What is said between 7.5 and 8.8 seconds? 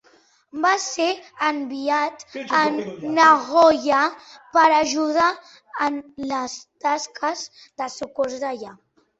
de socors d'allà.